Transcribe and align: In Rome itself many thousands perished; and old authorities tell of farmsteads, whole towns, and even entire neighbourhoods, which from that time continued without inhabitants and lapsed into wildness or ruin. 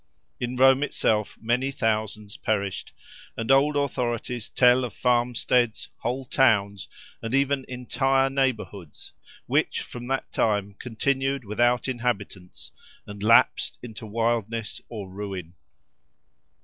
In 0.39 0.55
Rome 0.55 0.81
itself 0.81 1.37
many 1.39 1.69
thousands 1.69 2.35
perished; 2.35 2.91
and 3.37 3.51
old 3.51 3.75
authorities 3.75 4.49
tell 4.49 4.83
of 4.83 4.95
farmsteads, 4.95 5.89
whole 5.97 6.25
towns, 6.25 6.87
and 7.21 7.35
even 7.35 7.65
entire 7.67 8.27
neighbourhoods, 8.27 9.13
which 9.45 9.81
from 9.81 10.07
that 10.07 10.31
time 10.31 10.73
continued 10.79 11.45
without 11.45 11.87
inhabitants 11.87 12.71
and 13.05 13.21
lapsed 13.21 13.77
into 13.83 14.07
wildness 14.07 14.81
or 14.89 15.07
ruin. 15.07 15.53